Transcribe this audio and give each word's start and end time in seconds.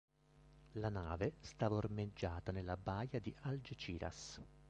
La 0.79 0.89
nave 0.89 1.35
stava 1.41 1.75
ormeggiata 1.75 2.51
nella 2.51 2.75
baia 2.75 3.19
di 3.19 3.31
Algeciras. 3.41 4.41